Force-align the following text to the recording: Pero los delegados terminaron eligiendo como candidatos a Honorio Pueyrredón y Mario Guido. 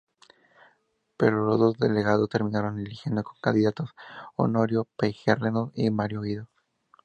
Pero 1.15 1.55
los 1.59 1.77
delegados 1.77 2.27
terminaron 2.27 2.79
eligiendo 2.79 3.21
como 3.23 3.39
candidatos 3.39 3.91
a 3.95 4.29
Honorio 4.35 4.87
Pueyrredón 4.97 5.71
y 5.75 5.91
Mario 5.91 6.21
Guido. 6.21 6.49